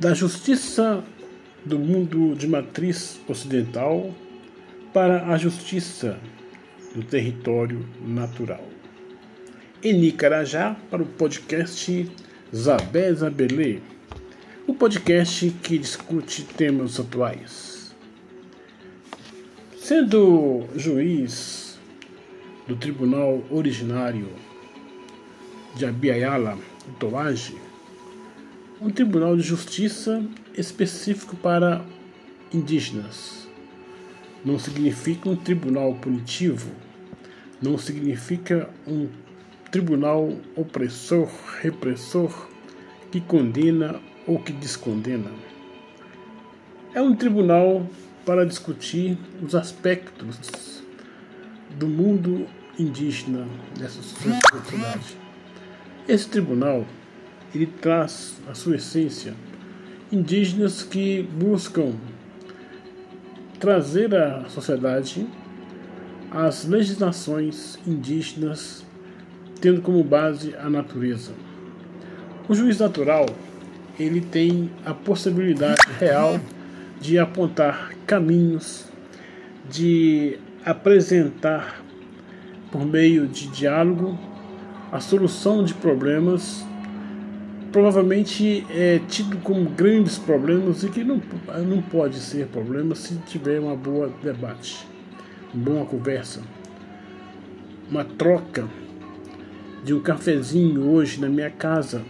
[0.00, 1.04] da justiça
[1.62, 4.10] do mundo de matriz ocidental
[4.94, 6.18] para a justiça
[6.94, 8.66] do território natural.
[9.84, 12.10] Em Nicarajá, para o podcast
[12.56, 13.80] Zabé Zabelê,
[14.66, 17.94] o podcast que discute temas atuais.
[19.78, 21.78] Sendo juiz
[22.66, 24.30] do tribunal originário
[25.76, 26.56] de Abiayala,
[26.98, 27.69] Toage,
[28.80, 30.24] um tribunal de justiça
[30.56, 31.84] específico para
[32.52, 33.46] indígenas.
[34.42, 36.70] Não significa um tribunal punitivo,
[37.60, 39.08] não significa um
[39.70, 41.28] tribunal opressor,
[41.60, 42.48] repressor,
[43.12, 45.30] que condena ou que descondena.
[46.94, 47.86] É um tribunal
[48.24, 50.82] para discutir os aspectos
[51.78, 52.46] do mundo
[52.78, 53.46] indígena
[53.78, 55.18] dessa sociedade.
[56.08, 56.86] Esse tribunal
[57.54, 59.34] ele traz a sua essência
[60.12, 61.92] indígenas que buscam
[63.58, 65.26] trazer à sociedade
[66.30, 68.84] as legislações indígenas
[69.60, 71.32] tendo como base a natureza.
[72.48, 73.26] O juiz natural,
[73.98, 76.40] ele tem a possibilidade real
[77.00, 78.86] de apontar caminhos,
[79.68, 81.82] de apresentar
[82.70, 84.18] por meio de diálogo
[84.90, 86.64] a solução de problemas
[87.72, 91.22] provavelmente é tido como grandes problemas e que não,
[91.66, 94.86] não pode ser problema se tiver uma boa debate,
[95.54, 96.40] uma boa conversa,
[97.90, 98.68] uma troca
[99.84, 102.02] de um cafezinho hoje na minha casa,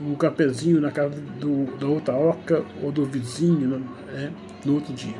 [0.00, 4.32] um cafezinho na casa do, da outra oca ou do vizinho né,
[4.64, 5.16] no outro dia.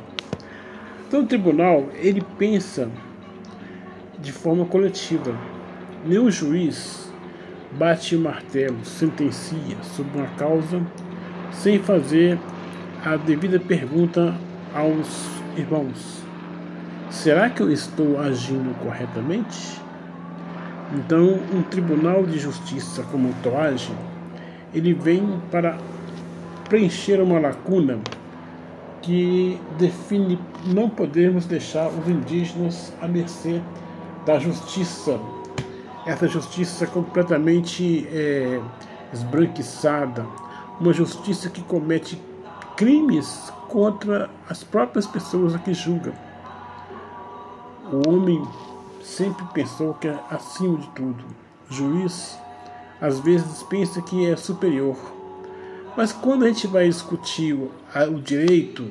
[1.07, 2.89] Então o tribunal ele pensa
[4.19, 5.35] de forma coletiva.
[6.05, 7.08] Nenhum juiz
[7.71, 10.81] bate o martelo, sentencia sobre uma causa
[11.51, 12.37] sem fazer
[13.03, 14.35] a devida pergunta
[14.73, 16.23] aos irmãos:
[17.09, 19.79] será que eu estou agindo corretamente?
[20.93, 23.91] Então, um tribunal de justiça como Toage,
[24.73, 25.77] ele vem para
[26.67, 27.99] preencher uma lacuna
[29.01, 33.61] que define não podemos deixar os indígenas à mercê
[34.25, 35.19] da justiça,
[36.09, 38.59] essa justiça completamente é,
[39.13, 40.25] esbranquiçada,
[40.79, 42.19] uma justiça que comete
[42.75, 46.11] crimes contra as próprias pessoas a que julga.
[47.91, 48.43] O homem
[49.03, 51.23] sempre pensou que é acima de tudo.
[51.69, 52.39] O juiz
[52.99, 54.97] às vezes pensa que é superior.
[55.95, 57.71] Mas quando a gente vai discutir o,
[58.11, 58.89] o direito,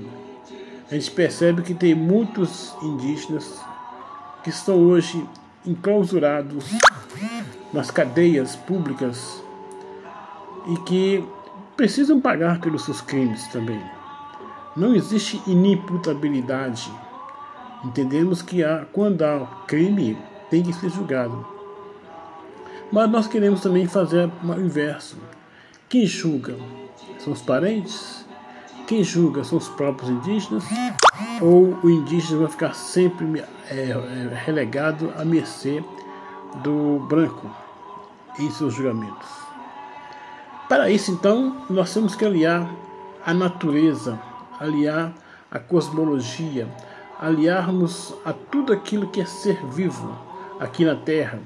[0.88, 3.60] a gente percebe que tem muitos indígenas
[4.44, 5.26] que estão hoje
[5.66, 6.64] enclausurados
[7.72, 9.42] nas cadeias públicas
[10.68, 11.24] e que
[11.76, 13.82] precisam pagar pelos seus crimes também.
[14.76, 16.90] Não existe inimputabilidade
[17.84, 20.18] Entendemos que há, quando há crime,
[20.50, 21.46] tem que ser julgado.
[22.90, 25.16] Mas nós queremos também fazer o inverso.
[25.88, 26.56] Quem julga
[27.18, 28.26] são os parentes?
[28.86, 30.64] Quem julga são os próprios indígenas?
[31.40, 35.82] Ou o indígena vai ficar sempre é, é, relegado à mercê
[36.62, 37.48] do branco
[38.38, 39.28] em seus julgamentos?
[40.68, 42.68] Para isso, então, nós temos que aliar
[43.24, 44.18] a natureza,
[44.58, 45.12] aliar
[45.50, 46.68] a cosmologia,
[47.20, 50.18] aliarmos a tudo aquilo que é ser vivo
[50.60, 51.38] aqui na Terra,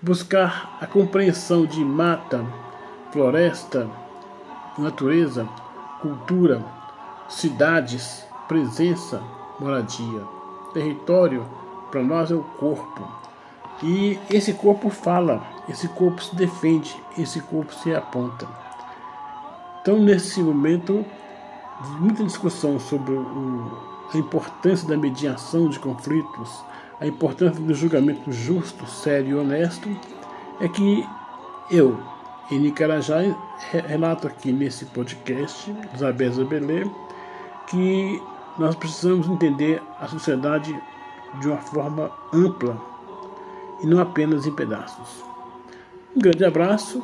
[0.00, 2.44] buscar a compreensão de mata,
[3.10, 3.88] floresta,
[4.78, 5.48] natureza,
[6.00, 6.62] cultura,
[7.28, 9.22] cidades, presença,
[9.58, 10.22] moradia.
[10.72, 11.44] Território
[11.90, 13.06] para nós é o corpo.
[13.82, 18.46] E esse corpo fala, esse corpo se defende, esse corpo se aponta.
[19.80, 21.04] Então, nesse momento,
[21.98, 26.62] muita discussão sobre o a importância da mediação de conflitos,
[27.00, 29.88] a importância do julgamento justo, sério e honesto,
[30.60, 31.06] é que
[31.70, 31.98] eu,
[32.50, 33.20] em Nicarajá,
[33.88, 36.86] relato aqui nesse podcast, Zabeza Belê,
[37.68, 38.22] que
[38.58, 40.78] nós precisamos entender a sociedade
[41.40, 42.76] de uma forma ampla
[43.82, 45.24] e não apenas em pedaços.
[46.14, 47.02] Um grande abraço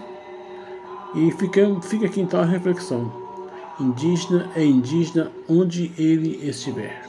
[1.14, 3.10] e fica, fica aqui então a reflexão.
[3.80, 7.02] Indígena é indígena onde ele estiver.